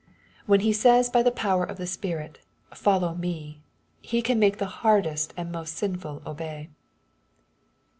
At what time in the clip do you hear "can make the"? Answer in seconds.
4.23-4.65